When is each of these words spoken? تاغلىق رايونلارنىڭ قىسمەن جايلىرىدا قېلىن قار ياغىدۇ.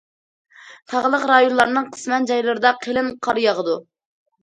تاغلىق 0.93 1.27
رايونلارنىڭ 1.33 1.87
قىسمەن 1.93 2.27
جايلىرىدا 2.35 2.75
قېلىن 2.83 3.15
قار 3.25 3.47
ياغىدۇ. 3.49 3.83